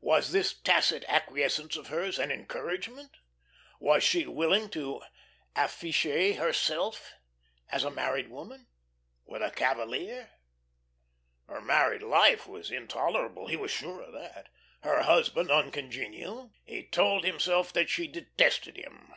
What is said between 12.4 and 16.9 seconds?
was intolerable, he was sure of that; her husband uncongenial. He